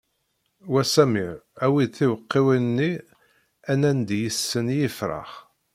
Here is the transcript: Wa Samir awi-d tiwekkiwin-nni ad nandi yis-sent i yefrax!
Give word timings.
Wa 0.73 0.81
Samir 0.93 1.33
awi-d 1.63 1.91
tiwekkiwin-nni 1.97 2.91
ad 3.71 3.77
nandi 3.79 4.17
yis-sent 4.21 4.69
i 4.73 4.77
yefrax! 4.79 5.31